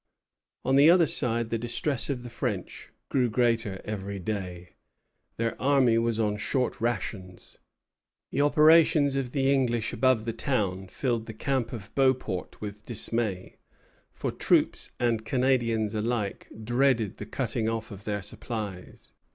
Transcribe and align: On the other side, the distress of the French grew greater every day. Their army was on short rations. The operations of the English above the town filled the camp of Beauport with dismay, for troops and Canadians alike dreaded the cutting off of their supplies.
On 0.65 0.77
the 0.77 0.89
other 0.89 1.05
side, 1.05 1.51
the 1.51 1.59
distress 1.59 2.09
of 2.09 2.23
the 2.23 2.29
French 2.31 2.89
grew 3.09 3.29
greater 3.29 3.79
every 3.85 4.17
day. 4.17 4.71
Their 5.37 5.55
army 5.61 5.99
was 5.99 6.19
on 6.19 6.37
short 6.37 6.81
rations. 6.81 7.59
The 8.31 8.41
operations 8.41 9.15
of 9.15 9.31
the 9.31 9.53
English 9.53 9.93
above 9.93 10.25
the 10.25 10.33
town 10.33 10.87
filled 10.87 11.27
the 11.27 11.35
camp 11.35 11.71
of 11.71 11.93
Beauport 11.93 12.59
with 12.59 12.83
dismay, 12.83 13.57
for 14.11 14.31
troops 14.31 14.91
and 14.99 15.23
Canadians 15.23 15.93
alike 15.93 16.47
dreaded 16.63 17.17
the 17.17 17.27
cutting 17.27 17.69
off 17.69 17.91
of 17.91 18.03
their 18.03 18.23
supplies. 18.23 19.13